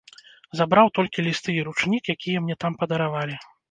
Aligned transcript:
Забраў 0.59 0.89
толькі 0.97 1.27
лісты 1.29 1.57
і 1.59 1.69
ручнік, 1.69 2.03
які 2.15 2.37
мне 2.43 2.61
там 2.67 2.73
падаравалі. 2.85 3.45